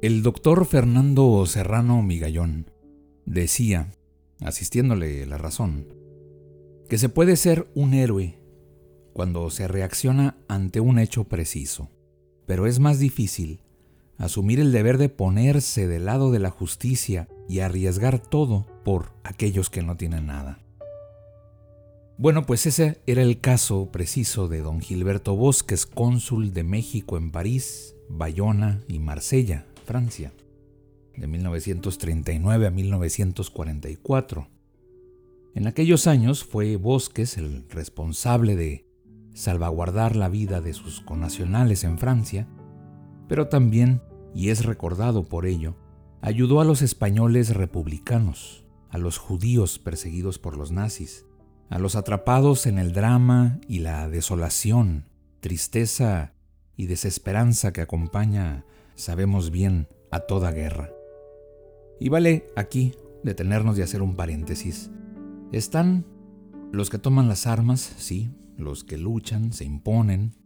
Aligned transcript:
El 0.00 0.22
doctor 0.22 0.64
Fernando 0.64 1.44
Serrano 1.46 2.02
Migallón 2.02 2.70
decía, 3.26 3.92
asistiéndole 4.40 5.26
la 5.26 5.38
razón, 5.38 5.88
que 6.88 6.98
se 6.98 7.08
puede 7.08 7.34
ser 7.34 7.68
un 7.74 7.94
héroe 7.94 8.38
cuando 9.12 9.50
se 9.50 9.66
reacciona 9.66 10.36
ante 10.46 10.78
un 10.78 11.00
hecho 11.00 11.24
preciso, 11.24 11.90
pero 12.46 12.68
es 12.68 12.78
más 12.78 13.00
difícil 13.00 13.60
asumir 14.18 14.60
el 14.60 14.70
deber 14.70 14.98
de 14.98 15.08
ponerse 15.08 15.88
del 15.88 16.04
lado 16.04 16.30
de 16.30 16.38
la 16.38 16.50
justicia 16.50 17.28
y 17.48 17.58
arriesgar 17.58 18.20
todo 18.20 18.66
por 18.84 19.10
aquellos 19.24 19.68
que 19.68 19.82
no 19.82 19.96
tienen 19.96 20.26
nada. 20.26 20.60
Bueno, 22.18 22.46
pues 22.46 22.66
ese 22.66 23.00
era 23.08 23.22
el 23.22 23.40
caso 23.40 23.90
preciso 23.90 24.46
de 24.46 24.60
don 24.60 24.80
Gilberto 24.80 25.34
Bosques, 25.34 25.86
cónsul 25.86 26.52
de 26.52 26.62
México 26.62 27.16
en 27.16 27.32
París, 27.32 27.96
Bayona 28.08 28.80
y 28.86 29.00
Marsella, 29.00 29.66
Francia, 29.88 30.34
de 31.16 31.26
1939 31.26 32.66
a 32.66 32.70
1944. 32.70 34.48
En 35.54 35.66
aquellos 35.66 36.06
años 36.06 36.44
fue 36.44 36.76
Bosques 36.76 37.38
el 37.38 37.64
responsable 37.70 38.54
de 38.54 38.86
salvaguardar 39.32 40.14
la 40.14 40.28
vida 40.28 40.60
de 40.60 40.74
sus 40.74 41.00
connacionales 41.00 41.84
en 41.84 41.96
Francia, 41.96 42.46
pero 43.28 43.48
también 43.48 44.02
y 44.34 44.50
es 44.50 44.66
recordado 44.66 45.26
por 45.26 45.46
ello, 45.46 45.74
ayudó 46.20 46.60
a 46.60 46.66
los 46.66 46.82
españoles 46.82 47.56
republicanos, 47.56 48.66
a 48.90 48.98
los 48.98 49.16
judíos 49.16 49.78
perseguidos 49.78 50.38
por 50.38 50.58
los 50.58 50.70
nazis, 50.70 51.24
a 51.70 51.78
los 51.78 51.96
atrapados 51.96 52.66
en 52.66 52.78
el 52.78 52.92
drama 52.92 53.58
y 53.66 53.78
la 53.78 54.06
desolación, 54.10 55.06
tristeza 55.40 56.34
y 56.76 56.88
desesperanza 56.88 57.72
que 57.72 57.80
acompaña, 57.80 58.66
sabemos 58.98 59.50
bien, 59.50 59.88
a 60.10 60.20
toda 60.20 60.52
guerra. 60.52 60.92
Y 62.00 62.08
vale 62.08 62.46
aquí 62.56 62.94
detenernos 63.24 63.78
y 63.78 63.82
hacer 63.82 64.02
un 64.02 64.16
paréntesis. 64.16 64.90
Están 65.52 66.06
los 66.72 66.90
que 66.90 66.98
toman 66.98 67.28
las 67.28 67.46
armas, 67.46 67.94
sí, 67.96 68.30
los 68.56 68.84
que 68.84 68.98
luchan, 68.98 69.52
se 69.52 69.64
imponen, 69.64 70.36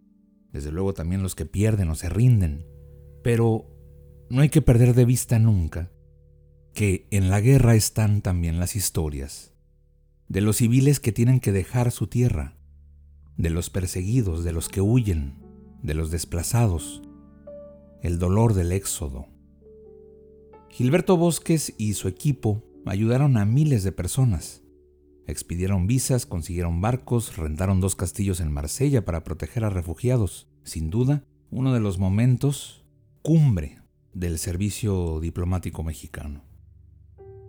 desde 0.52 0.70
luego 0.70 0.94
también 0.94 1.22
los 1.22 1.34
que 1.34 1.46
pierden 1.46 1.88
o 1.88 1.94
se 1.94 2.08
rinden, 2.08 2.66
pero 3.22 3.66
no 4.30 4.42
hay 4.42 4.48
que 4.48 4.62
perder 4.62 4.94
de 4.94 5.04
vista 5.04 5.38
nunca 5.38 5.90
que 6.74 7.06
en 7.10 7.28
la 7.30 7.40
guerra 7.40 7.74
están 7.74 8.22
también 8.22 8.58
las 8.58 8.76
historias 8.76 9.52
de 10.32 10.40
los 10.40 10.56
civiles 10.56 10.98
que 10.98 11.12
tienen 11.12 11.40
que 11.40 11.52
dejar 11.52 11.90
su 11.90 12.06
tierra, 12.06 12.56
de 13.36 13.50
los 13.50 13.68
perseguidos, 13.68 14.44
de 14.44 14.52
los 14.52 14.70
que 14.70 14.80
huyen, 14.80 15.34
de 15.82 15.92
los 15.92 16.10
desplazados, 16.10 17.02
el 18.02 18.18
dolor 18.18 18.54
del 18.54 18.72
éxodo. 18.72 19.28
Gilberto 20.68 21.16
Bosques 21.16 21.72
y 21.78 21.94
su 21.94 22.08
equipo 22.08 22.64
ayudaron 22.84 23.36
a 23.36 23.44
miles 23.44 23.84
de 23.84 23.92
personas. 23.92 24.62
Expidieron 25.28 25.86
visas, 25.86 26.26
consiguieron 26.26 26.80
barcos, 26.80 27.36
rentaron 27.36 27.80
dos 27.80 27.94
castillos 27.94 28.40
en 28.40 28.50
Marsella 28.50 29.04
para 29.04 29.22
proteger 29.22 29.64
a 29.64 29.70
refugiados. 29.70 30.48
Sin 30.64 30.90
duda, 30.90 31.24
uno 31.50 31.72
de 31.72 31.78
los 31.78 31.98
momentos 31.98 32.84
cumbre 33.22 33.78
del 34.12 34.38
Servicio 34.38 35.20
Diplomático 35.20 35.84
Mexicano. 35.84 36.42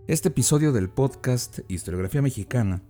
Este 0.08 0.28
episodio 0.28 0.72
del 0.72 0.90
podcast 0.90 1.60
Historiografía 1.68 2.22
Mexicana 2.22 2.84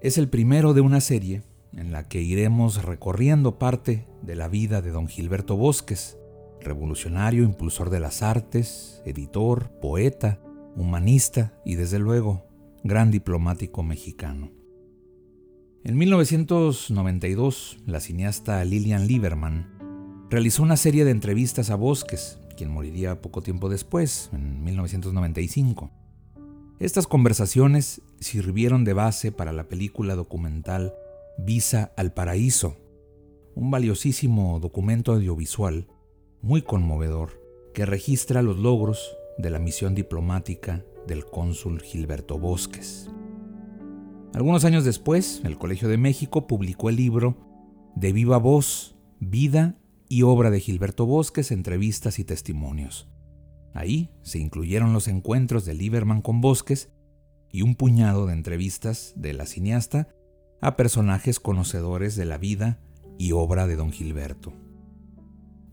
es 0.00 0.18
el 0.18 0.28
primero 0.28 0.74
de 0.74 0.80
una 0.80 1.00
serie 1.00 1.44
en 1.74 1.92
la 1.92 2.08
que 2.08 2.22
iremos 2.22 2.82
recorriendo 2.82 3.60
parte 3.60 4.08
de 4.22 4.34
la 4.34 4.48
vida 4.48 4.82
de 4.82 4.90
don 4.90 5.06
Gilberto 5.06 5.56
Bosques, 5.56 6.18
revolucionario, 6.64 7.44
impulsor 7.44 7.90
de 7.90 8.00
las 8.00 8.22
artes, 8.22 9.02
editor, 9.04 9.70
poeta, 9.80 10.40
humanista 10.76 11.54
y 11.64 11.74
desde 11.74 11.98
luego 11.98 12.44
gran 12.84 13.10
diplomático 13.10 13.82
mexicano. 13.82 14.50
En 15.84 15.98
1992, 15.98 17.78
la 17.86 18.00
cineasta 18.00 18.64
Lillian 18.64 19.06
Lieberman 19.06 20.26
realizó 20.30 20.62
una 20.62 20.76
serie 20.76 21.04
de 21.04 21.10
entrevistas 21.10 21.70
a 21.70 21.76
Bosques 21.76 22.38
quien 22.52 22.70
moriría 22.70 23.20
poco 23.20 23.42
tiempo 23.42 23.68
después, 23.68 24.30
en 24.32 24.62
1995. 24.62 25.90
Estas 26.78 27.06
conversaciones 27.06 28.02
sirvieron 28.20 28.84
de 28.84 28.92
base 28.92 29.32
para 29.32 29.52
la 29.52 29.68
película 29.68 30.14
documental 30.14 30.94
Visa 31.38 31.92
al 31.96 32.12
Paraíso, 32.12 32.76
un 33.54 33.70
valiosísimo 33.70 34.58
documento 34.60 35.12
audiovisual 35.12 35.86
muy 36.42 36.62
conmovedor 36.62 37.40
que 37.72 37.86
registra 37.86 38.42
los 38.42 38.58
logros 38.58 39.16
de 39.38 39.48
la 39.48 39.60
misión 39.60 39.94
diplomática 39.94 40.84
del 41.06 41.24
cónsul 41.24 41.80
Gilberto 41.80 42.38
Bosques. 42.38 43.08
Algunos 44.34 44.64
años 44.64 44.84
después, 44.84 45.40
el 45.44 45.56
Colegio 45.56 45.88
de 45.88 45.98
México 45.98 46.46
publicó 46.46 46.90
el 46.90 46.96
libro 46.96 47.36
De 47.94 48.12
viva 48.12 48.38
voz, 48.38 48.96
vida 49.20 49.78
y 50.08 50.22
obra 50.22 50.50
de 50.50 50.60
Gilberto 50.60 51.06
Bosques, 51.06 51.52
entrevistas 51.52 52.18
y 52.18 52.24
testimonios. 52.24 53.08
Ahí 53.72 54.10
se 54.22 54.38
incluyeron 54.38 54.92
los 54.92 55.08
encuentros 55.08 55.64
de 55.64 55.74
Lieberman 55.74 56.22
con 56.22 56.40
Bosques 56.40 56.90
y 57.50 57.62
un 57.62 57.76
puñado 57.76 58.26
de 58.26 58.32
entrevistas 58.32 59.14
de 59.16 59.32
la 59.32 59.46
cineasta 59.46 60.08
a 60.60 60.76
personajes 60.76 61.38
conocedores 61.38 62.16
de 62.16 62.24
la 62.24 62.38
vida 62.38 62.80
y 63.16 63.32
obra 63.32 63.66
de 63.66 63.76
don 63.76 63.92
Gilberto. 63.92 64.52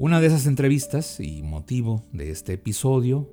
Una 0.02 0.22
de 0.22 0.28
esas 0.28 0.46
entrevistas, 0.46 1.20
y 1.20 1.44
motivo 1.44 2.06
de 2.14 2.32
este 2.32 2.54
episodio, 2.54 3.30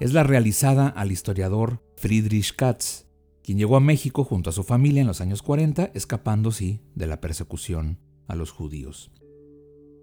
es 0.00 0.12
la 0.12 0.24
realizada 0.24 0.88
al 0.88 1.12
historiador 1.12 1.80
Friedrich 1.94 2.56
Katz, 2.56 3.04
quien 3.44 3.56
llegó 3.56 3.76
a 3.76 3.80
México 3.80 4.24
junto 4.24 4.50
a 4.50 4.52
su 4.52 4.64
familia 4.64 5.02
en 5.02 5.06
los 5.06 5.20
años 5.20 5.42
40, 5.42 5.92
escapando, 5.94 6.50
sí, 6.50 6.80
de 6.96 7.06
la 7.06 7.20
persecución 7.20 8.00
a 8.26 8.34
los 8.34 8.50
judíos. 8.50 9.12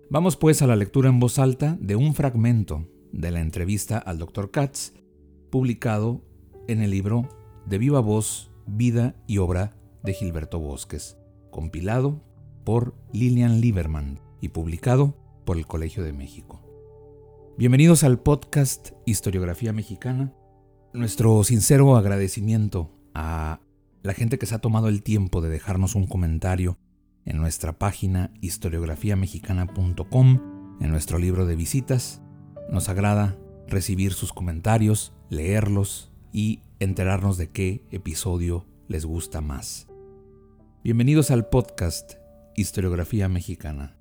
Vamos 0.09 0.37
pues 0.37 0.61
a 0.61 0.67
la 0.67 0.77
lectura 0.77 1.09
en 1.09 1.19
voz 1.19 1.37
alta 1.37 1.77
de 1.81 1.97
un 1.97 2.15
fragmento 2.15 2.87
de 3.11 3.31
la 3.31 3.41
entrevista 3.41 3.97
al 3.97 4.19
Dr. 4.19 4.51
Katz, 4.51 4.93
publicado 5.49 6.21
en 6.69 6.81
el 6.81 6.91
libro 6.91 7.27
De 7.65 7.77
viva 7.77 7.99
voz, 7.99 8.51
vida 8.65 9.17
y 9.27 9.39
obra 9.39 9.75
de 10.03 10.13
Gilberto 10.13 10.59
Bosques, 10.59 11.17
compilado 11.51 12.23
por 12.63 12.95
Lilian 13.11 13.59
Lieberman 13.59 14.21
y 14.39 14.47
publicado 14.47 15.17
el 15.57 15.65
Colegio 15.65 16.03
de 16.03 16.13
México. 16.13 16.61
Bienvenidos 17.57 18.03
al 18.03 18.19
podcast 18.19 18.91
Historiografía 19.05 19.73
Mexicana. 19.73 20.33
Nuestro 20.93 21.43
sincero 21.43 21.97
agradecimiento 21.97 22.91
a 23.13 23.59
la 24.01 24.13
gente 24.13 24.37
que 24.37 24.45
se 24.45 24.55
ha 24.55 24.59
tomado 24.59 24.87
el 24.87 25.03
tiempo 25.03 25.41
de 25.41 25.49
dejarnos 25.49 25.95
un 25.95 26.07
comentario 26.07 26.77
en 27.25 27.37
nuestra 27.37 27.77
página 27.77 28.31
historiografiamexicana.com, 28.41 30.77
en 30.79 30.89
nuestro 30.89 31.17
libro 31.17 31.45
de 31.45 31.55
visitas. 31.55 32.21
Nos 32.69 32.89
agrada 32.89 33.37
recibir 33.67 34.13
sus 34.13 34.33
comentarios, 34.33 35.13
leerlos 35.29 36.11
y 36.31 36.61
enterarnos 36.79 37.37
de 37.37 37.49
qué 37.49 37.85
episodio 37.91 38.65
les 38.87 39.05
gusta 39.05 39.41
más. 39.41 39.87
Bienvenidos 40.83 41.29
al 41.29 41.49
podcast 41.49 42.13
Historiografía 42.55 43.27
Mexicana. 43.27 43.98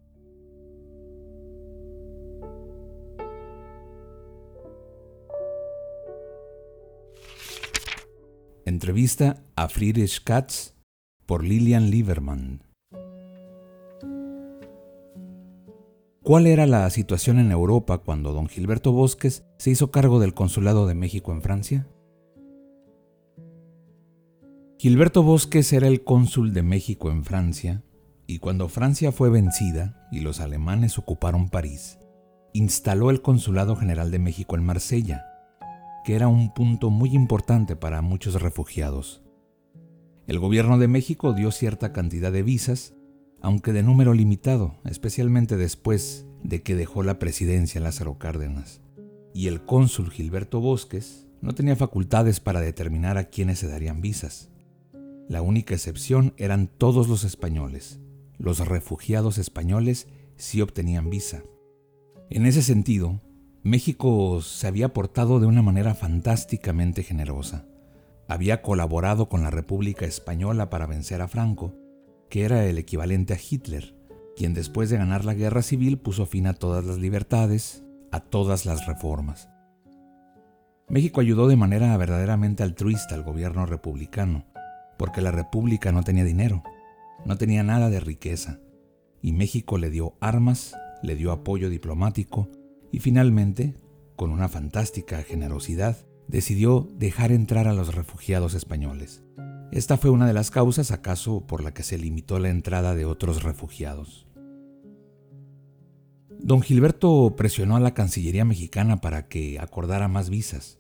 Entrevista 8.69 9.43
a 9.57 9.71
Friedrich 9.71 10.23
Katz 10.23 10.75
por 11.25 11.43
Lilian 11.43 11.89
Lieberman. 11.89 12.65
¿Cuál 16.23 16.47
era 16.47 16.67
la 16.67 16.91
situación 16.91 17.39
en 17.39 17.51
Europa 17.51 17.97
cuando 17.97 18.35
don 18.35 18.47
Gilberto 18.47 18.93
Bosques 18.93 19.47
se 19.57 19.71
hizo 19.71 19.91
cargo 19.91 20.21
del 20.21 20.35
Consulado 20.35 20.87
de 20.87 20.95
México 20.95 21.33
en 21.33 21.41
Francia? 21.41 21.89
Gilberto 24.79 25.23
Bosques 25.23 25.73
era 25.73 25.89
el 25.89 26.05
cónsul 26.05 26.53
de 26.53 26.63
México 26.63 27.11
en 27.11 27.25
Francia, 27.25 27.83
y 28.27 28.39
cuando 28.39 28.69
Francia 28.69 29.13
fue 29.13 29.31
vencida 29.31 30.07
y 30.13 30.21
los 30.21 30.41
alemanes 30.41 30.99
ocuparon 30.99 31.49
París, 31.49 31.99
instaló 32.53 33.09
el 33.09 33.23
Consulado 33.23 33.77
General 33.77 34.11
de 34.11 34.19
México 34.19 34.57
en 34.57 34.65
Marsella, 34.65 35.25
que 36.09 36.15
era 36.15 36.29
un 36.29 36.55
punto 36.55 36.89
muy 36.89 37.11
importante 37.15 37.77
para 37.77 38.01
muchos 38.01 38.41
refugiados. 38.41 39.21
El 40.27 40.39
gobierno 40.39 40.79
de 40.79 40.89
México 40.89 41.35
dio 41.35 41.51
cierta 41.51 41.93
cantidad 41.93 42.33
de 42.33 42.43
visas, 42.43 42.95
aunque 43.43 43.75
de 43.75 43.83
número 43.83 44.15
limitado, 44.15 44.79
especialmente 44.87 45.59
después 45.59 46.27
de 46.43 46.63
que 46.63 46.77
dejó 46.77 47.03
la 47.03 47.19
presidencia 47.19 47.79
Lázaro 47.83 48.17
Cárdenas. 48.17 48.81
Y 49.35 49.49
el 49.49 49.67
cónsul 49.67 50.11
Gilberto 50.11 50.61
Bosques 50.61 51.27
no 51.43 51.53
tenía 51.53 51.77
facultades 51.77 52.41
para 52.41 52.63
determinar 52.63 53.19
a 53.19 53.25
quiénes 53.25 53.59
se 53.59 53.69
darían 53.69 54.01
visas. 54.01 54.49
La 55.29 55.43
única 55.43 55.75
excepción 55.75 56.33
eran 56.39 56.69
todos 56.69 57.07
los 57.07 57.25
españoles. 57.25 58.01
Los 58.39 58.67
refugiados 58.67 59.37
españoles 59.37 60.09
sí 60.37 60.63
obtenían 60.63 61.11
visa. 61.11 61.43
En 62.31 62.47
ese 62.47 62.63
sentido, 62.63 63.21
México 63.65 64.41
se 64.41 64.69
había 64.69 64.93
portado 64.93 65.41
de 65.41 65.47
una 65.47 65.63
manera 65.63 65.95
fantásticamente 65.95 67.03
generosa. 67.03 67.67
Había 68.29 68.63
colaborado 68.63 69.29
con 69.29 69.43
la 69.43 69.51
República 69.51 70.07
Española 70.07 70.71
para 70.71 70.87
vencer 70.87 71.21
a 71.23 71.29
Franco, 71.29 71.75
que 72.31 72.45
era 72.45 72.67
el 72.67 72.79
equivalente 72.79 73.35
a 73.35 73.39
Hitler, 73.39 73.97
quien 74.37 74.55
después 74.55 74.91
de 74.91 74.99
ganar 74.99 75.25
la 75.25 75.35
guerra 75.35 75.63
civil 75.63 75.99
puso 75.99 76.25
fin 76.25 76.47
a 76.47 76.55
todas 76.55 76.85
las 76.85 76.99
libertades, 76.99 77.83
a 78.13 78.21
todas 78.21 78.65
las 78.65 78.87
reformas. 78.87 79.49
México 80.89 81.21
ayudó 81.21 81.49
de 81.49 81.57
manera 81.57 81.97
verdaderamente 81.97 82.63
altruista 82.63 83.17
al 83.17 83.25
gobierno 83.25 83.67
republicano, 83.67 84.47
porque 84.99 85.21
la 85.21 85.33
República 85.33 85.91
no 85.91 86.05
tenía 86.05 86.25
dinero, 86.25 86.63
no 87.27 87.37
tenía 87.37 87.65
nada 87.65 87.91
de 87.91 87.99
riqueza, 87.99 88.61
y 89.21 89.33
México 89.33 89.79
le 89.79 89.91
dio 89.91 90.17
armas, 90.21 90.77
le 91.03 91.17
dio 91.17 91.33
apoyo 91.33 91.71
diplomático 91.71 92.49
y 92.91 93.01
finalmente, 93.01 93.75
con 94.17 94.31
una 94.31 94.49
fantástica 94.49 95.23
generosidad, 95.23 95.97
decidió 96.27 96.89
dejar 96.97 97.33
entrar 97.33 97.69
a 97.69 97.73
los 97.73 97.95
refugiados 97.95 98.55
españoles. 98.55 99.25
Esta 99.71 99.97
fue 99.97 100.11
una 100.11 100.27
de 100.27 100.33
las 100.33 100.51
causas 100.51 100.91
acaso 100.91 101.47
por 101.47 101.63
la 101.63 101.73
que 101.73 101.83
se 101.83 101.99
limitó 101.99 102.39
la 102.39 102.49
entrada 102.49 102.95
de 102.95 103.05
otros 103.05 103.43
refugiados. 103.43 104.27
Don 106.41 106.63
Gilberto 106.63 107.35
presionó 107.37 107.77
a 107.77 107.81
la 107.81 107.95
Cancillería 107.95 108.45
mexicana 108.45 109.01
para 109.01 109.29
que 109.29 109.59
acordara 109.59 110.09
más 110.09 110.31
visas, 110.31 110.79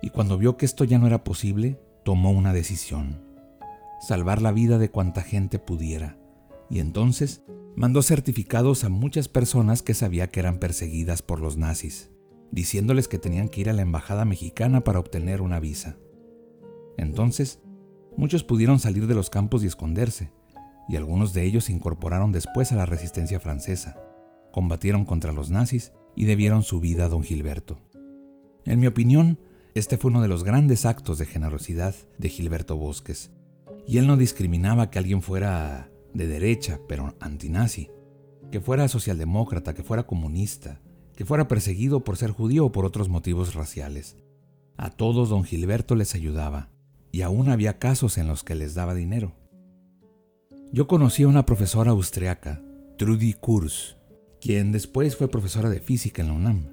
y 0.00 0.10
cuando 0.10 0.38
vio 0.38 0.56
que 0.56 0.64
esto 0.64 0.84
ya 0.84 0.98
no 0.98 1.06
era 1.06 1.24
posible, 1.24 1.78
tomó 2.04 2.30
una 2.30 2.52
decisión, 2.52 3.22
salvar 4.00 4.40
la 4.40 4.52
vida 4.52 4.78
de 4.78 4.90
cuanta 4.90 5.22
gente 5.22 5.58
pudiera, 5.58 6.16
y 6.70 6.78
entonces 6.78 7.42
mandó 7.76 8.02
certificados 8.02 8.84
a 8.84 8.88
muchas 8.88 9.28
personas 9.28 9.82
que 9.82 9.94
sabía 9.94 10.28
que 10.28 10.40
eran 10.40 10.58
perseguidas 10.58 11.22
por 11.22 11.40
los 11.40 11.56
nazis, 11.56 12.10
diciéndoles 12.52 13.08
que 13.08 13.18
tenían 13.18 13.48
que 13.48 13.60
ir 13.60 13.70
a 13.70 13.72
la 13.72 13.82
embajada 13.82 14.24
mexicana 14.24 14.82
para 14.82 15.00
obtener 15.00 15.42
una 15.42 15.60
visa. 15.60 15.96
Entonces, 16.96 17.60
muchos 18.16 18.44
pudieron 18.44 18.78
salir 18.78 19.06
de 19.06 19.14
los 19.14 19.30
campos 19.30 19.62
y 19.62 19.66
esconderse, 19.66 20.32
y 20.88 20.96
algunos 20.96 21.32
de 21.32 21.44
ellos 21.44 21.64
se 21.64 21.72
incorporaron 21.72 22.32
después 22.32 22.72
a 22.72 22.76
la 22.76 22.86
resistencia 22.86 23.40
francesa, 23.40 24.00
combatieron 24.52 25.04
contra 25.04 25.32
los 25.32 25.50
nazis 25.50 25.92
y 26.16 26.24
debieron 26.24 26.62
su 26.62 26.80
vida 26.80 27.06
a 27.06 27.08
don 27.08 27.22
Gilberto. 27.22 27.78
En 28.64 28.80
mi 28.80 28.86
opinión, 28.86 29.38
este 29.74 29.96
fue 29.96 30.10
uno 30.10 30.20
de 30.20 30.28
los 30.28 30.44
grandes 30.44 30.84
actos 30.84 31.18
de 31.18 31.26
generosidad 31.26 31.94
de 32.18 32.28
Gilberto 32.28 32.76
Bosques, 32.76 33.30
y 33.86 33.98
él 33.98 34.06
no 34.06 34.16
discriminaba 34.16 34.90
que 34.90 34.98
alguien 34.98 35.22
fuera 35.22 35.89
de 36.14 36.26
derecha, 36.26 36.80
pero 36.88 37.14
antinazi, 37.20 37.90
que 38.50 38.60
fuera 38.60 38.88
socialdemócrata, 38.88 39.74
que 39.74 39.82
fuera 39.82 40.06
comunista, 40.06 40.80
que 41.14 41.24
fuera 41.24 41.48
perseguido 41.48 42.04
por 42.04 42.16
ser 42.16 42.30
judío 42.30 42.66
o 42.66 42.72
por 42.72 42.84
otros 42.84 43.08
motivos 43.08 43.54
raciales. 43.54 44.16
A 44.76 44.90
todos 44.90 45.28
don 45.28 45.44
Gilberto 45.44 45.94
les 45.94 46.14
ayudaba, 46.14 46.70
y 47.12 47.22
aún 47.22 47.48
había 47.48 47.78
casos 47.78 48.18
en 48.18 48.26
los 48.26 48.44
que 48.44 48.54
les 48.54 48.74
daba 48.74 48.94
dinero. 48.94 49.36
Yo 50.72 50.86
conocí 50.86 51.24
a 51.24 51.28
una 51.28 51.46
profesora 51.46 51.90
austriaca, 51.90 52.62
Trudy 52.96 53.34
Kurz, 53.34 53.96
quien 54.40 54.72
después 54.72 55.16
fue 55.16 55.28
profesora 55.28 55.68
de 55.68 55.80
física 55.80 56.22
en 56.22 56.28
la 56.28 56.34
UNAM, 56.34 56.68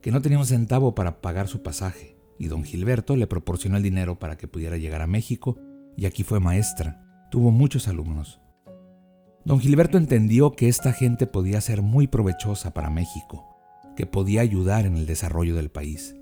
que 0.00 0.12
no 0.12 0.22
tenía 0.22 0.38
un 0.38 0.46
centavo 0.46 0.94
para 0.94 1.20
pagar 1.20 1.48
su 1.48 1.62
pasaje 1.62 2.20
y 2.40 2.48
don 2.48 2.64
Gilberto 2.64 3.16
le 3.16 3.26
proporcionó 3.26 3.76
el 3.76 3.82
dinero 3.82 4.18
para 4.18 4.38
que 4.38 4.48
pudiera 4.48 4.78
llegar 4.78 5.02
a 5.02 5.06
México 5.06 5.58
y 5.94 6.06
aquí 6.06 6.22
fue 6.22 6.40
maestra. 6.40 7.28
Tuvo 7.30 7.50
muchos 7.50 7.86
alumnos. 7.86 8.40
Don 9.44 9.58
Gilberto 9.58 9.96
entendió 9.96 10.52
que 10.52 10.68
esta 10.68 10.92
gente 10.92 11.26
podía 11.26 11.60
ser 11.60 11.80
muy 11.80 12.06
provechosa 12.06 12.74
para 12.74 12.90
México, 12.90 13.46
que 13.96 14.06
podía 14.06 14.42
ayudar 14.42 14.84
en 14.84 14.96
el 14.96 15.06
desarrollo 15.06 15.56
del 15.56 15.70
país. 15.70 16.14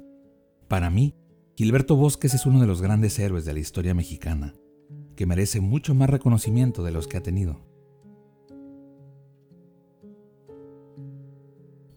Para 0.69 0.89
mí, 0.89 1.15
Gilberto 1.57 1.97
Bosques 1.97 2.35
es 2.35 2.47
uno 2.47 2.61
de 2.61 2.69
los 2.69 2.81
grandes 2.81 3.19
héroes 3.19 3.45
de 3.45 3.53
la 3.55 3.59
historia 3.59 3.93
mexicana, 3.93 4.55
que 5.17 5.27
merece 5.27 5.61
mucho 5.61 5.95
más 5.95 6.09
reconocimiento 6.09 6.85
de 6.85 6.93
los 6.93 7.09
que 7.09 7.17
ha 7.17 7.23
tenido. 7.23 7.61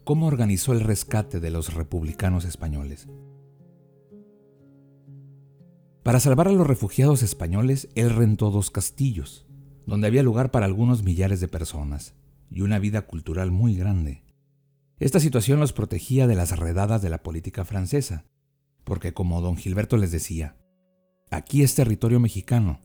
¿Cómo 0.02 0.26
organizó 0.26 0.72
el 0.72 0.80
rescate 0.80 1.38
de 1.38 1.50
los 1.50 1.74
republicanos 1.74 2.44
españoles? 2.44 3.06
Para 6.02 6.18
salvar 6.18 6.48
a 6.48 6.52
los 6.52 6.66
refugiados 6.66 7.22
españoles, 7.22 7.88
él 7.94 8.10
rentó 8.10 8.50
dos 8.50 8.72
castillos, 8.72 9.46
donde 9.86 10.06
había 10.06 10.22
lugar 10.22 10.50
para 10.50 10.66
algunos 10.66 11.02
millares 11.02 11.40
de 11.40 11.48
personas 11.48 12.14
y 12.50 12.60
una 12.60 12.78
vida 12.78 13.02
cultural 13.02 13.50
muy 13.50 13.76
grande. 13.76 14.22
Esta 14.98 15.20
situación 15.20 15.58
los 15.58 15.72
protegía 15.72 16.26
de 16.26 16.36
las 16.36 16.58
redadas 16.58 17.02
de 17.02 17.10
la 17.10 17.22
política 17.22 17.64
francesa, 17.64 18.24
porque 18.84 19.12
como 19.12 19.40
don 19.40 19.56
Gilberto 19.56 19.96
les 19.96 20.12
decía, 20.12 20.56
aquí 21.30 21.62
es 21.62 21.74
territorio 21.74 22.20
mexicano, 22.20 22.80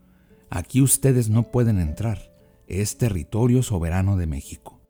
aquí 0.49 0.81
ustedes 0.81 1.29
no 1.29 1.43
pueden 1.51 1.79
entrar, 1.79 2.33
es 2.67 2.97
territorio 2.97 3.61
soberano 3.61 4.17
de 4.17 4.27
México. 4.27 4.81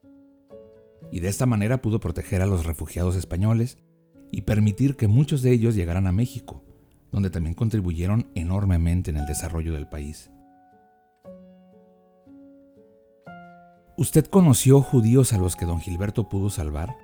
Y 1.12 1.20
de 1.20 1.30
esta 1.30 1.46
manera 1.46 1.82
pudo 1.82 2.00
proteger 2.00 2.42
a 2.42 2.46
los 2.46 2.66
refugiados 2.66 3.16
españoles 3.16 3.78
y 4.32 4.42
permitir 4.42 4.96
que 4.96 5.08
muchos 5.08 5.42
de 5.42 5.52
ellos 5.52 5.76
llegaran 5.76 6.08
a 6.08 6.12
México, 6.12 6.64
donde 7.12 7.30
también 7.30 7.56
contribuyeron 7.56 8.28
enormemente 8.36 9.12
en 9.12 9.18
el 9.18 9.26
desarrollo 9.26 9.74
del 9.74 9.88
país. 9.88 10.30
¿Usted 14.00 14.28
conoció 14.28 14.82
judíos 14.82 15.34
a 15.34 15.40
los 15.40 15.56
que 15.56 15.66
don 15.66 15.80
Gilberto 15.80 16.30
pudo 16.30 16.52
salvar? 16.52 16.96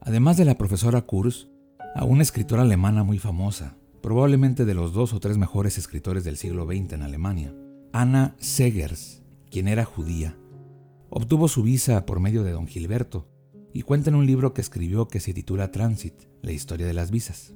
Además 0.00 0.38
de 0.38 0.46
la 0.46 0.54
profesora 0.54 1.02
Kurz, 1.02 1.48
a 1.94 2.06
una 2.06 2.22
escritora 2.22 2.62
alemana 2.62 3.04
muy 3.04 3.18
famosa, 3.18 3.76
probablemente 4.00 4.64
de 4.64 4.72
los 4.72 4.94
dos 4.94 5.12
o 5.12 5.20
tres 5.20 5.36
mejores 5.36 5.76
escritores 5.76 6.24
del 6.24 6.38
siglo 6.38 6.64
XX 6.64 6.94
en 6.94 7.02
Alemania, 7.02 7.54
Anna 7.92 8.34
Segers, 8.38 9.22
quien 9.50 9.68
era 9.68 9.84
judía, 9.84 10.38
obtuvo 11.10 11.46
su 11.48 11.62
visa 11.62 12.06
por 12.06 12.18
medio 12.18 12.42
de 12.42 12.52
don 12.52 12.66
Gilberto 12.66 13.28
y 13.74 13.82
cuenta 13.82 14.08
en 14.08 14.16
un 14.16 14.24
libro 14.24 14.54
que 14.54 14.62
escribió 14.62 15.08
que 15.08 15.20
se 15.20 15.34
titula 15.34 15.72
Transit, 15.72 16.14
la 16.40 16.52
historia 16.52 16.86
de 16.86 16.94
las 16.94 17.10
visas. 17.10 17.52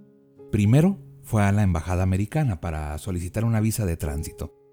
Primero 0.52 0.98
fue 1.22 1.42
a 1.42 1.52
la 1.52 1.62
embajada 1.62 2.02
americana 2.02 2.60
para 2.60 2.98
solicitar 2.98 3.46
una 3.46 3.60
visa 3.60 3.86
de 3.86 3.96
tránsito. 3.96 4.63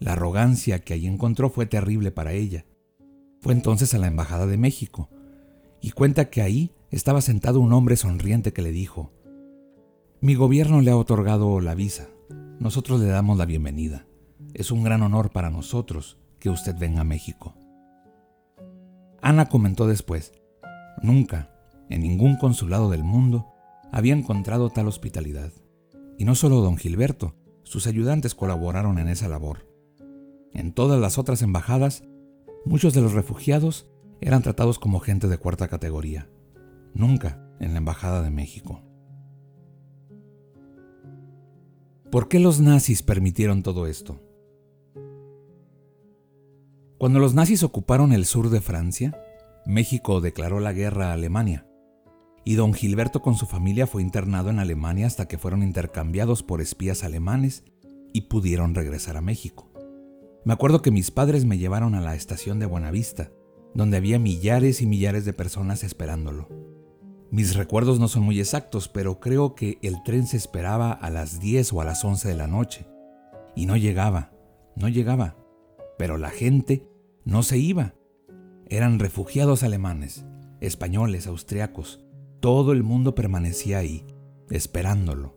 La 0.00 0.12
arrogancia 0.12 0.80
que 0.80 0.94
allí 0.94 1.06
encontró 1.06 1.50
fue 1.50 1.66
terrible 1.66 2.10
para 2.10 2.32
ella. 2.32 2.66
Fue 3.40 3.52
entonces 3.52 3.94
a 3.94 3.98
la 3.98 4.06
embajada 4.06 4.46
de 4.46 4.56
México 4.56 5.10
y 5.80 5.90
cuenta 5.90 6.30
que 6.30 6.42
ahí 6.42 6.72
estaba 6.90 7.20
sentado 7.20 7.60
un 7.60 7.72
hombre 7.72 7.96
sonriente 7.96 8.52
que 8.52 8.62
le 8.62 8.72
dijo, 8.72 9.12
Mi 10.20 10.34
gobierno 10.34 10.80
le 10.80 10.90
ha 10.90 10.96
otorgado 10.96 11.60
la 11.60 11.74
visa, 11.74 12.08
nosotros 12.58 13.00
le 13.00 13.06
damos 13.06 13.36
la 13.36 13.44
bienvenida. 13.44 14.06
Es 14.54 14.70
un 14.70 14.82
gran 14.82 15.02
honor 15.02 15.30
para 15.30 15.50
nosotros 15.50 16.18
que 16.38 16.50
usted 16.50 16.76
venga 16.78 17.02
a 17.02 17.04
México. 17.04 17.54
Ana 19.20 19.48
comentó 19.48 19.86
después, 19.86 20.32
Nunca, 21.02 21.50
en 21.90 22.02
ningún 22.02 22.36
consulado 22.36 22.88
del 22.90 23.04
mundo, 23.04 23.52
había 23.92 24.14
encontrado 24.14 24.70
tal 24.70 24.88
hospitalidad. 24.88 25.52
Y 26.16 26.24
no 26.24 26.34
solo 26.34 26.60
don 26.60 26.76
Gilberto, 26.76 27.34
sus 27.62 27.86
ayudantes 27.86 28.34
colaboraron 28.34 28.98
en 28.98 29.08
esa 29.08 29.28
labor. 29.28 29.73
En 30.54 30.72
todas 30.72 31.00
las 31.00 31.18
otras 31.18 31.42
embajadas, 31.42 32.04
muchos 32.64 32.94
de 32.94 33.00
los 33.00 33.12
refugiados 33.12 33.90
eran 34.20 34.42
tratados 34.42 34.78
como 34.78 35.00
gente 35.00 35.28
de 35.28 35.36
cuarta 35.36 35.68
categoría, 35.68 36.30
nunca 36.94 37.46
en 37.60 37.72
la 37.72 37.78
Embajada 37.78 38.22
de 38.22 38.30
México. 38.30 38.80
¿Por 42.10 42.28
qué 42.28 42.38
los 42.38 42.60
nazis 42.60 43.02
permitieron 43.02 43.64
todo 43.64 43.88
esto? 43.88 44.20
Cuando 46.98 47.18
los 47.18 47.34
nazis 47.34 47.64
ocuparon 47.64 48.12
el 48.12 48.24
sur 48.24 48.50
de 48.50 48.60
Francia, 48.60 49.20
México 49.66 50.20
declaró 50.20 50.60
la 50.60 50.72
guerra 50.72 51.10
a 51.10 51.14
Alemania 51.14 51.66
y 52.44 52.54
don 52.54 52.74
Gilberto 52.74 53.22
con 53.22 53.34
su 53.34 53.46
familia 53.46 53.86
fue 53.86 54.02
internado 54.02 54.50
en 54.50 54.60
Alemania 54.60 55.06
hasta 55.06 55.26
que 55.26 55.38
fueron 55.38 55.62
intercambiados 55.62 56.42
por 56.42 56.60
espías 56.60 57.02
alemanes 57.02 57.64
y 58.12 58.22
pudieron 58.22 58.74
regresar 58.74 59.16
a 59.16 59.22
México. 59.22 59.73
Me 60.44 60.52
acuerdo 60.52 60.82
que 60.82 60.90
mis 60.90 61.10
padres 61.10 61.46
me 61.46 61.56
llevaron 61.56 61.94
a 61.94 62.02
la 62.02 62.14
estación 62.14 62.58
de 62.58 62.66
Buenavista, 62.66 63.30
donde 63.72 63.96
había 63.96 64.18
millares 64.18 64.82
y 64.82 64.86
millares 64.86 65.24
de 65.24 65.32
personas 65.32 65.82
esperándolo. 65.82 66.48
Mis 67.30 67.56
recuerdos 67.56 67.98
no 67.98 68.08
son 68.08 68.24
muy 68.24 68.38
exactos, 68.38 68.88
pero 68.88 69.20
creo 69.20 69.54
que 69.54 69.78
el 69.80 70.02
tren 70.04 70.26
se 70.26 70.36
esperaba 70.36 70.92
a 70.92 71.08
las 71.08 71.40
10 71.40 71.72
o 71.72 71.80
a 71.80 71.84
las 71.84 72.04
11 72.04 72.28
de 72.28 72.34
la 72.34 72.46
noche. 72.46 72.86
Y 73.56 73.64
no 73.64 73.76
llegaba, 73.76 74.32
no 74.76 74.88
llegaba. 74.88 75.34
Pero 75.98 76.18
la 76.18 76.28
gente 76.28 76.86
no 77.24 77.42
se 77.42 77.56
iba. 77.56 77.94
Eran 78.68 78.98
refugiados 78.98 79.62
alemanes, 79.62 80.26
españoles, 80.60 81.26
austriacos. 81.26 82.04
Todo 82.40 82.72
el 82.72 82.82
mundo 82.82 83.14
permanecía 83.14 83.78
ahí, 83.78 84.04
esperándolo. 84.50 85.34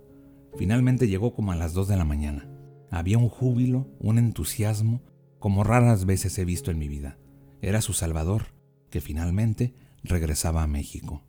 Finalmente 0.58 1.08
llegó 1.08 1.34
como 1.34 1.54
a 1.54 1.56
las 1.56 1.74
2 1.74 1.88
de 1.88 1.96
la 1.96 2.06
mañana. 2.06 2.57
Había 2.90 3.18
un 3.18 3.30
júbilo, 3.30 3.88
un 4.00 4.18
entusiasmo, 4.18 5.02
como 5.40 5.64
raras 5.64 6.06
veces 6.06 6.38
he 6.40 6.46
visto 6.46 6.72
en 6.72 6.80
mi 6.80 6.88
vida. 6.88 7.18
Era 7.62 7.82
su 7.82 7.94
Salvador, 7.94 8.54
que 8.90 9.02
finalmente 9.02 9.74
regresaba 10.04 10.64
a 10.64 10.68
México. 10.68 11.24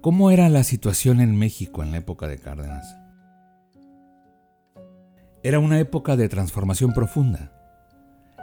¿Cómo 0.00 0.30
era 0.30 0.48
la 0.48 0.62
situación 0.62 1.20
en 1.20 1.36
México 1.36 1.82
en 1.82 1.90
la 1.90 1.98
época 1.98 2.28
de 2.28 2.38
Cárdenas? 2.38 2.96
Era 5.42 5.58
una 5.58 5.80
época 5.80 6.16
de 6.16 6.28
transformación 6.28 6.92
profunda. 6.92 7.65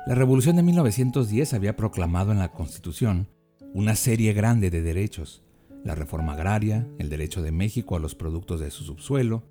La 0.06 0.16
revolución 0.16 0.58
de 0.58 0.64
1910 0.64 1.54
había 1.54 1.78
proclamado 1.78 2.34
en 2.34 2.40
la 2.40 2.52
Constitución 2.52 3.30
una 3.74 3.96
serie 3.96 4.34
grande 4.34 4.70
de 4.70 4.82
derechos, 4.82 5.44
la 5.86 5.96
reforma 5.96 6.34
agraria, 6.34 6.86
el 7.00 7.08
derecho 7.08 7.42
de 7.42 7.54
México 7.54 7.96
a 7.96 8.00
los 8.00 8.14
productos 8.14 8.60
de 8.60 8.70
su 8.70 8.84
subsuelo, 8.84 9.44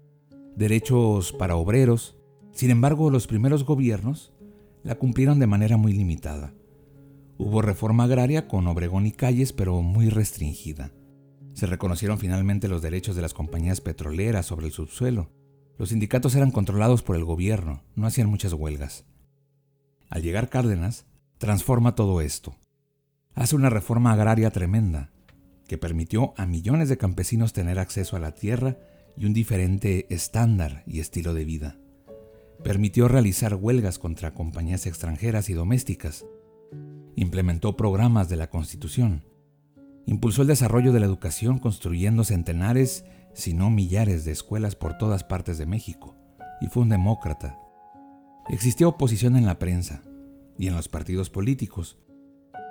derechos 0.54 1.32
para 1.32 1.56
obreros. 1.56 2.18
Sin 2.52 2.70
embargo, 2.70 3.10
los 3.10 3.26
primeros 3.26 3.64
gobiernos 3.64 4.34
la 4.82 4.96
cumplieron 4.96 5.38
de 5.38 5.46
manera 5.46 5.78
muy 5.78 5.94
limitada. 5.94 6.52
Hubo 7.38 7.62
reforma 7.62 8.04
agraria 8.04 8.46
con 8.46 8.66
Obregón 8.66 9.06
y 9.06 9.12
Calles, 9.12 9.54
pero 9.54 9.80
muy 9.80 10.10
restringida. 10.10 10.92
Se 11.54 11.64
reconocieron 11.64 12.18
finalmente 12.18 12.68
los 12.68 12.82
derechos 12.82 13.16
de 13.16 13.22
las 13.22 13.32
compañías 13.32 13.80
petroleras 13.80 14.44
sobre 14.44 14.66
el 14.66 14.72
subsuelo. 14.72 15.30
Los 15.78 15.88
sindicatos 15.88 16.34
eran 16.34 16.50
controlados 16.50 17.02
por 17.02 17.16
el 17.16 17.24
gobierno, 17.24 17.84
no 17.94 18.06
hacían 18.06 18.28
muchas 18.28 18.52
huelgas. 18.52 19.06
Al 20.12 20.22
llegar 20.22 20.50
Cárdenas, 20.50 21.06
transforma 21.38 21.94
todo 21.94 22.20
esto. 22.20 22.54
Hace 23.34 23.56
una 23.56 23.70
reforma 23.70 24.12
agraria 24.12 24.50
tremenda, 24.50 25.10
que 25.66 25.78
permitió 25.78 26.34
a 26.36 26.44
millones 26.44 26.90
de 26.90 26.98
campesinos 26.98 27.54
tener 27.54 27.78
acceso 27.78 28.14
a 28.14 28.20
la 28.20 28.32
tierra 28.32 28.76
y 29.16 29.24
un 29.24 29.32
diferente 29.32 30.06
estándar 30.14 30.82
y 30.86 31.00
estilo 31.00 31.32
de 31.32 31.46
vida. 31.46 31.78
Permitió 32.62 33.08
realizar 33.08 33.54
huelgas 33.54 33.98
contra 33.98 34.34
compañías 34.34 34.84
extranjeras 34.86 35.48
y 35.48 35.54
domésticas. 35.54 36.26
Implementó 37.16 37.74
programas 37.76 38.28
de 38.28 38.36
la 38.36 38.50
Constitución 38.50 39.24
Impulsó 40.06 40.42
el 40.42 40.48
desarrollo 40.48 40.92
de 40.92 41.00
la 41.00 41.06
educación 41.06 41.58
construyendo 41.58 42.24
centenares, 42.24 43.04
si 43.34 43.54
no 43.54 43.70
millares 43.70 44.24
de 44.24 44.32
escuelas 44.32 44.74
por 44.74 44.98
todas 44.98 45.24
partes 45.24 45.58
de 45.58 45.66
México, 45.66 46.16
y 46.60 46.66
fue 46.66 46.82
un 46.82 46.88
demócrata. 46.88 47.61
Existía 48.48 48.88
oposición 48.88 49.36
en 49.36 49.46
la 49.46 49.58
prensa 49.58 50.02
y 50.58 50.66
en 50.66 50.74
los 50.74 50.88
partidos 50.88 51.30
políticos, 51.30 51.98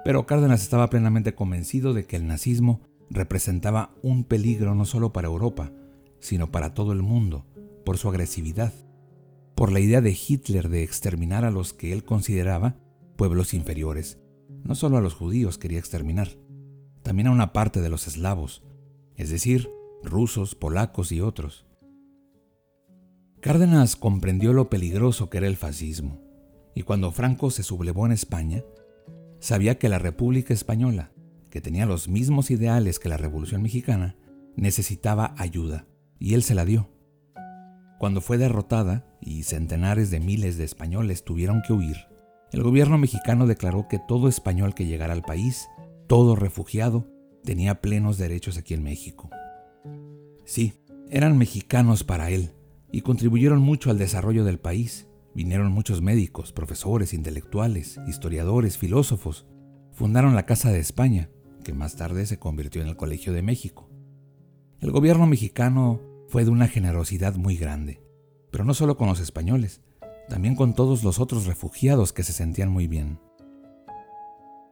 pero 0.04 0.26
Cárdenas 0.26 0.62
estaba 0.62 0.90
plenamente 0.90 1.34
convencido 1.34 1.94
de 1.94 2.06
que 2.06 2.16
el 2.16 2.28
nazismo 2.28 2.82
representaba 3.10 3.94
un 4.02 4.24
peligro 4.24 4.76
no 4.76 4.86
solo 4.86 5.14
para 5.14 5.28
Europa, 5.28 5.72
sino 6.20 6.52
para 6.52 6.74
todo 6.74 6.92
el 6.92 7.02
mundo, 7.02 7.46
por 7.86 7.98
su 7.98 8.10
agresividad, 8.10 8.74
por 9.56 9.72
la 9.72 9.80
idea 9.80 10.02
de 10.02 10.12
Hitler 10.12 10.70
de 10.70 10.84
exterminar 10.84 11.46
a 11.46 11.52
los 11.52 11.74
que 11.74 11.94
él 11.94 12.04
consideraba 12.04 12.76
pueblos 13.16 13.54
inferiores. 13.54 14.20
No 14.64 14.76
solo 14.76 14.98
a 14.98 15.02
los 15.02 15.14
judíos 15.14 15.58
quería 15.58 15.80
exterminar, 15.80 16.30
también 17.04 17.28
a 17.28 17.32
una 17.32 17.54
parte 17.54 17.82
de 17.82 17.90
los 17.90 18.08
eslavos, 18.08 18.64
es 19.16 19.30
decir, 19.30 19.70
rusos, 20.04 20.56
polacos 20.56 21.12
y 21.12 21.22
otros. 21.22 21.66
Cárdenas 23.42 23.96
comprendió 23.96 24.54
lo 24.54 24.70
peligroso 24.70 25.32
que 25.32 25.40
era 25.40 25.48
el 25.48 25.58
fascismo, 25.58 26.22
y 26.76 26.84
cuando 26.84 27.12
Franco 27.12 27.50
se 27.50 27.64
sublevó 27.64 28.06
en 28.06 28.12
España, 28.12 28.64
sabía 29.40 29.80
que 29.80 29.90
la 29.90 29.98
República 29.98 30.54
Española, 30.54 31.12
que 31.50 31.60
tenía 31.60 31.88
los 31.88 32.08
mismos 32.08 32.52
ideales 32.52 33.00
que 33.00 33.10
la 33.10 33.18
Revolución 33.18 33.64
Mexicana, 33.64 34.16
necesitaba 34.56 35.34
ayuda, 35.40 35.88
y 36.20 36.36
él 36.36 36.44
se 36.44 36.54
la 36.54 36.66
dio. 36.66 36.92
Cuando 37.98 38.22
fue 38.22 38.38
derrotada 38.38 39.08
y 39.20 39.42
centenares 39.42 40.12
de 40.12 40.20
miles 40.20 40.58
de 40.58 40.66
españoles 40.66 41.24
tuvieron 41.24 41.64
que 41.66 41.74
huir, 41.74 41.98
el 42.52 42.62
gobierno 42.62 43.00
mexicano 43.00 43.48
declaró 43.48 43.88
que 43.88 43.98
todo 44.08 44.28
español 44.28 44.76
que 44.76 44.86
llegara 44.86 45.14
al 45.14 45.24
país 45.24 45.68
todo 46.06 46.36
refugiado 46.36 47.08
tenía 47.44 47.82
plenos 47.82 48.20
derechos 48.20 48.60
aquí 48.60 48.76
en 48.76 48.84
México. 48.84 49.32
Sí, 50.46 50.74
eran 51.10 51.40
mexicanos 51.40 52.04
para 52.04 52.30
él 52.30 52.52
y 52.92 53.02
contribuyeron 53.02 53.62
mucho 53.62 53.90
al 53.90 53.98
desarrollo 53.98 54.44
del 54.44 54.60
país. 54.60 55.08
Vinieron 55.34 55.72
muchos 55.72 56.02
médicos, 56.02 56.52
profesores, 56.52 57.14
intelectuales, 57.14 58.00
historiadores, 58.08 58.78
filósofos. 58.78 59.46
Fundaron 59.94 60.36
la 60.36 60.46
Casa 60.46 60.72
de 60.72 60.80
España, 60.80 61.30
que 61.64 61.74
más 61.74 61.96
tarde 61.96 62.26
se 62.26 62.40
convirtió 62.40 62.82
en 62.82 62.88
el 62.88 62.98
Colegio 62.98 63.34
de 63.34 63.42
México. 63.42 63.90
El 64.80 64.92
gobierno 64.92 65.28
mexicano 65.28 66.02
fue 66.28 66.44
de 66.44 66.52
una 66.52 66.68
generosidad 66.68 67.36
muy 67.36 67.56
grande, 67.56 68.02
pero 68.52 68.66
no 68.66 68.74
solo 68.74 68.98
con 68.98 69.08
los 69.08 69.20
españoles, 69.20 69.82
también 70.28 70.56
con 70.56 70.74
todos 70.74 71.04
los 71.04 71.20
otros 71.20 71.46
refugiados 71.46 72.14
que 72.14 72.24
se 72.24 72.34
sentían 72.34 72.70
muy 72.70 72.88
bien. 72.88 73.20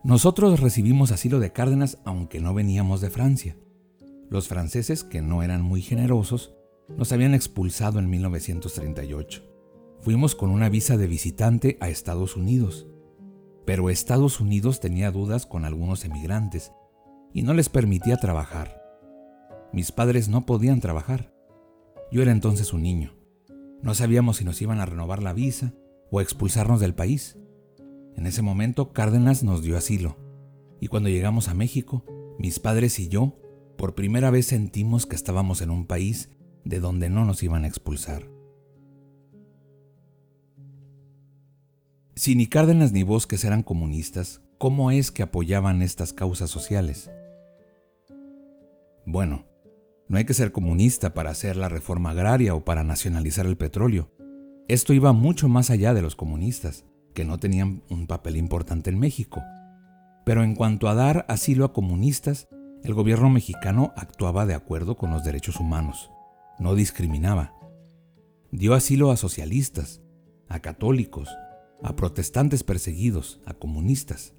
Nosotros 0.04 0.62
recibimos 0.62 1.12
asilo 1.12 1.40
de 1.40 1.52
Cárdenas 1.52 1.98
aunque 2.06 2.40
no 2.40 2.54
veníamos 2.54 3.02
de 3.02 3.10
Francia. 3.10 3.58
Los 4.30 4.48
franceses, 4.48 5.04
que 5.04 5.22
no 5.22 5.44
eran 5.44 5.62
muy 5.62 5.82
generosos, 5.82 6.54
nos 6.98 7.12
habían 7.12 7.34
expulsado 7.34 8.00
en 8.00 8.10
1938. 8.10 9.43
Fuimos 10.01 10.36
con 10.36 10.50
una 10.50 10.69
visa 10.69 10.98
de 10.98 11.08
visitante 11.08 11.77
a 11.81 11.89
Estados 11.89 12.36
Unidos. 12.36 12.88
Pero 13.65 13.89
Estados 13.89 14.39
Unidos 14.39 14.79
tenía 14.79 15.12
dudas 15.12 15.46
con 15.46 15.65
algunos 15.65 16.05
emigrantes 16.05 16.72
y 17.34 17.43
no 17.43 17.53
les 17.53 17.69
permitía 17.69 18.17
trabajar. 18.17 18.81
Mis 19.72 19.91
padres 19.91 20.29
no 20.29 20.46
podían 20.46 20.79
trabajar. 20.79 21.34
Yo 22.12 22.22
era 22.22 22.31
entonces 22.31 22.74
un 22.74 22.81
niño. 22.81 23.13
No 23.81 23.93
sabíamos 23.93 24.38
si 24.38 24.46
nos 24.46 24.62
iban 24.62 24.79
a 24.79 24.86
renovar 24.86 25.22
la 25.22 25.34
visa 25.34 25.74
o 26.12 26.19
a 26.19 26.24
expulsarnos 26.24 26.79
del 26.79 26.96
país. 26.96 27.38
En 28.15 28.25
ese 28.25 28.41
momento 28.41 28.91
Cárdenas 28.91 29.43
nos 29.43 29.62
dio 29.62 29.77
asilo, 29.77 30.17
y 30.81 30.88
cuando 30.88 31.10
llegamos 31.10 31.48
a 31.48 31.53
México, 31.53 32.03
mis 32.38 32.60
padres 32.60 33.00
y 33.00 33.08
yo 33.08 33.38
por 33.77 33.96
primera 33.96 34.31
vez 34.31 34.48
sentimos 34.48 35.05
que 35.05 35.15
estábamos 35.15 35.62
en 35.62 35.69
un 35.69 35.86
país 35.86 36.29
de 36.63 36.80
donde 36.80 37.10
no 37.10 37.25
nos 37.25 37.44
iban 37.44 37.63
a 37.63 37.68
expulsar. 37.68 38.24
Si 42.16 42.36
ni 42.36 42.48
Cárdenas 42.48 42.92
ni 42.92 43.04
Bosques 43.04 43.46
eran 43.46 43.63
comunistas, 43.63 44.42
¿cómo 44.58 44.92
es 44.92 45.12
que 45.12 45.24
apoyaban 45.24 45.82
estas 45.82 46.12
causas 46.12 46.50
sociales? 46.50 47.10
Bueno, 49.06 49.46
no 50.10 50.18
hay 50.18 50.25
que 50.25 50.34
ser 50.34 50.51
comunista 50.51 51.13
para 51.13 51.30
hacer 51.30 51.56
la 51.56 51.70
reforma 51.70 52.10
agraria 52.10 52.56
o 52.56 52.66
para 52.66 52.84
nacionalizar 52.84 53.46
el 53.46 53.58
petróleo. 53.58 54.12
Esto 54.68 54.94
iba 54.94 55.13
mucho 55.13 55.48
más 55.48 55.70
allá 55.70 55.94
de 55.94 56.01
los 56.01 56.16
comunistas 56.16 56.84
que 57.13 57.25
no 57.25 57.38
tenían 57.38 57.84
un 57.89 58.06
papel 58.06 58.38
importante 58.38 58.89
en 58.89 59.00
México. 59.00 59.42
Pero 60.25 60.44
en 60.44 60.56
cuanto 60.56 60.89
a 60.89 60.96
dar 60.96 61.25
asilo 61.28 61.63
a 61.63 61.74
comunistas, 61.74 62.50
el 62.84 62.94
gobierno 62.94 63.30
mexicano 63.30 63.94
actuaba 63.96 64.46
de 64.46 64.54
acuerdo 64.54 64.96
con 64.98 65.12
los 65.12 65.24
derechos 65.24 65.60
humanos, 65.60 66.12
no 66.60 66.75
discriminaba. 66.75 67.56
Dio 68.51 68.74
asilo 68.74 69.12
a 69.12 69.18
socialistas, 69.18 70.01
a 70.48 70.60
católicos, 70.60 71.30
a 71.82 71.96
protestantes 71.96 72.63
perseguidos, 72.63 73.39
a 73.46 73.54
comunistas. 73.54 74.34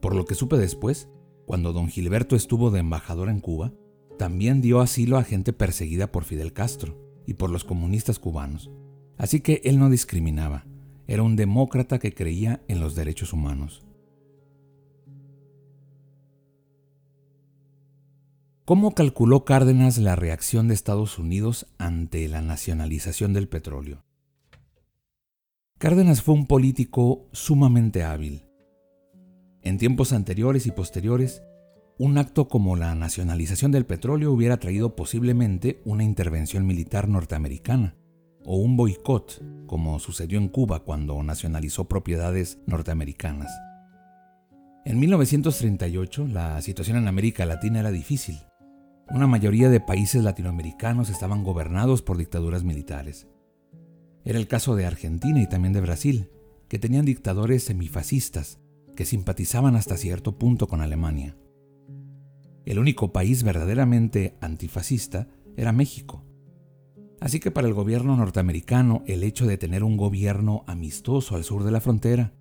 Por 0.00 0.14
lo 0.14 0.26
que 0.26 0.34
supe 0.34 0.58
después, 0.58 1.08
cuando 1.46 1.72
don 1.72 1.88
Gilberto 1.88 2.36
estuvo 2.36 2.70
de 2.70 2.80
embajador 2.80 3.28
en 3.28 3.40
Cuba, 3.40 3.72
también 4.18 4.60
dio 4.60 4.80
asilo 4.80 5.16
a 5.16 5.24
gente 5.24 5.52
perseguida 5.52 6.12
por 6.12 6.24
Fidel 6.24 6.52
Castro 6.52 6.96
y 7.26 7.34
por 7.34 7.50
los 7.50 7.64
comunistas 7.64 8.18
cubanos. 8.18 8.70
Así 9.16 9.40
que 9.40 9.60
él 9.64 9.78
no 9.78 9.90
discriminaba, 9.90 10.66
era 11.06 11.22
un 11.22 11.36
demócrata 11.36 11.98
que 11.98 12.14
creía 12.14 12.62
en 12.68 12.80
los 12.80 12.94
derechos 12.94 13.32
humanos. 13.32 13.84
¿Cómo 18.66 18.94
calculó 18.94 19.44
Cárdenas 19.44 19.98
la 19.98 20.16
reacción 20.16 20.68
de 20.68 20.74
Estados 20.74 21.18
Unidos 21.18 21.66
ante 21.76 22.26
la 22.28 22.40
nacionalización 22.40 23.34
del 23.34 23.46
petróleo? 23.46 24.06
Cárdenas 25.76 26.22
fue 26.22 26.34
un 26.34 26.46
político 26.46 27.28
sumamente 27.32 28.04
hábil. 28.04 28.46
En 29.60 29.76
tiempos 29.76 30.14
anteriores 30.14 30.64
y 30.66 30.70
posteriores, 30.70 31.42
un 31.98 32.16
acto 32.16 32.48
como 32.48 32.74
la 32.74 32.94
nacionalización 32.94 33.70
del 33.70 33.84
petróleo 33.84 34.32
hubiera 34.32 34.56
traído 34.56 34.96
posiblemente 34.96 35.82
una 35.84 36.02
intervención 36.02 36.66
militar 36.66 37.06
norteamericana 37.06 37.96
o 38.46 38.56
un 38.56 38.78
boicot, 38.78 39.42
como 39.66 39.98
sucedió 39.98 40.38
en 40.38 40.48
Cuba 40.48 40.84
cuando 40.84 41.22
nacionalizó 41.22 41.86
propiedades 41.86 42.60
norteamericanas. 42.66 43.52
En 44.86 44.98
1938 44.98 46.28
la 46.28 46.62
situación 46.62 46.96
en 46.96 47.08
América 47.08 47.44
Latina 47.44 47.80
era 47.80 47.90
difícil. 47.90 48.38
Una 49.10 49.26
mayoría 49.26 49.68
de 49.68 49.80
países 49.80 50.24
latinoamericanos 50.24 51.10
estaban 51.10 51.44
gobernados 51.44 52.00
por 52.00 52.16
dictaduras 52.16 52.64
militares. 52.64 53.28
Era 54.24 54.38
el 54.38 54.48
caso 54.48 54.74
de 54.76 54.86
Argentina 54.86 55.42
y 55.42 55.48
también 55.48 55.74
de 55.74 55.82
Brasil, 55.82 56.30
que 56.68 56.78
tenían 56.78 57.04
dictadores 57.04 57.64
semifascistas 57.64 58.60
que 58.96 59.04
simpatizaban 59.04 59.76
hasta 59.76 59.98
cierto 59.98 60.38
punto 60.38 60.68
con 60.68 60.80
Alemania. 60.80 61.36
El 62.64 62.78
único 62.78 63.12
país 63.12 63.42
verdaderamente 63.42 64.38
antifascista 64.40 65.28
era 65.56 65.72
México. 65.72 66.24
Así 67.20 67.40
que 67.40 67.50
para 67.50 67.68
el 67.68 67.74
gobierno 67.74 68.16
norteamericano 68.16 69.02
el 69.06 69.22
hecho 69.22 69.46
de 69.46 69.58
tener 69.58 69.84
un 69.84 69.98
gobierno 69.98 70.64
amistoso 70.66 71.36
al 71.36 71.44
sur 71.44 71.62
de 71.62 71.70
la 71.70 71.80
frontera, 71.80 72.32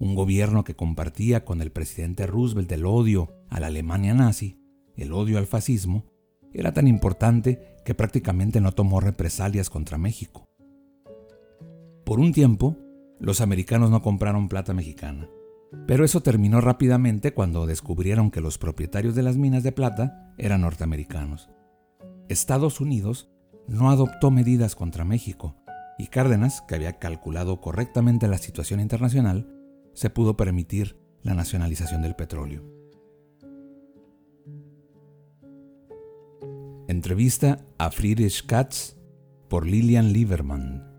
un 0.00 0.16
gobierno 0.16 0.64
que 0.64 0.74
compartía 0.74 1.44
con 1.44 1.62
el 1.62 1.70
presidente 1.70 2.26
Roosevelt 2.26 2.70
el 2.72 2.86
odio 2.86 3.34
a 3.48 3.60
la 3.60 3.68
Alemania 3.68 4.14
nazi, 4.14 4.58
el 4.98 5.12
odio 5.12 5.38
al 5.38 5.46
fascismo, 5.46 6.04
era 6.52 6.72
tan 6.72 6.88
importante 6.88 7.60
que 7.84 7.94
prácticamente 7.94 8.60
no 8.60 8.72
tomó 8.72 9.00
represalias 9.00 9.70
contra 9.70 9.96
México. 9.96 10.44
Por 12.04 12.20
un 12.20 12.32
tiempo, 12.32 12.76
los 13.18 13.40
americanos 13.40 13.90
no 13.90 14.02
compraron 14.02 14.48
plata 14.48 14.74
mexicana, 14.74 15.28
pero 15.86 16.04
eso 16.04 16.22
terminó 16.22 16.60
rápidamente 16.60 17.32
cuando 17.32 17.66
descubrieron 17.66 18.30
que 18.30 18.40
los 18.40 18.58
propietarios 18.58 19.14
de 19.14 19.22
las 19.22 19.36
minas 19.36 19.62
de 19.62 19.72
plata 19.72 20.34
eran 20.38 20.62
norteamericanos. 20.62 21.50
Estados 22.28 22.80
Unidos 22.80 23.30
no 23.66 23.90
adoptó 23.90 24.30
medidas 24.30 24.74
contra 24.74 25.04
México 25.04 25.56
y 25.98 26.06
Cárdenas, 26.06 26.62
que 26.62 26.76
había 26.76 26.98
calculado 26.98 27.60
correctamente 27.60 28.28
la 28.28 28.38
situación 28.38 28.80
internacional, 28.80 29.52
se 29.94 30.10
pudo 30.10 30.36
permitir 30.36 30.96
la 31.22 31.34
nacionalización 31.34 32.02
del 32.02 32.14
petróleo. 32.14 32.77
Entrevista 36.88 37.64
a 37.76 37.90
Friedrich 37.90 38.46
Katz 38.46 38.96
por 39.50 39.66
Lilian 39.66 40.10
Lieberman. 40.10 40.90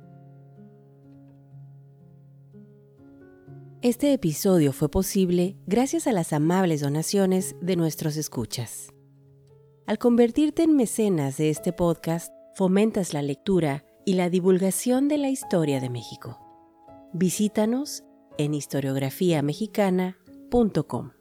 Este 3.82 4.14
episodio 4.14 4.72
fue 4.72 4.92
posible 4.92 5.58
gracias 5.66 6.06
a 6.06 6.12
las 6.12 6.32
amables 6.32 6.82
donaciones 6.82 7.56
de 7.60 7.76
nuestros 7.76 8.18
escuchas. 8.18 8.94
Al 9.88 9.98
convertirte 9.98 10.62
en 10.62 10.76
mecenas 10.76 11.38
de 11.38 11.50
este 11.50 11.74
podcast, 11.74 12.32
fomentas 12.54 13.16
la 13.16 13.24
lectura 13.24 13.84
y 14.06 14.14
la 14.14 14.30
divulgación 14.30 15.08
de 15.08 15.18
la 15.18 15.30
historia 15.30 15.80
de 15.80 15.90
México. 15.90 16.38
Visítanos 17.14 18.04
en 18.38 18.54
historiografiamexicana.com. 18.54 21.19